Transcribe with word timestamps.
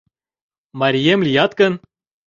Марием 0.79 1.19
лият 1.27 1.51
гын... 1.59 1.73